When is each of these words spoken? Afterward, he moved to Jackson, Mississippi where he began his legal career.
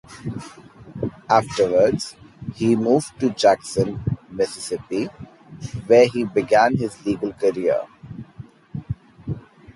Afterward, 1.29 2.01
he 2.55 2.75
moved 2.75 3.19
to 3.19 3.29
Jackson, 3.29 4.03
Mississippi 4.31 5.05
where 5.85 6.07
he 6.07 6.23
began 6.23 6.75
his 6.75 7.05
legal 7.05 7.31
career. 7.33 7.81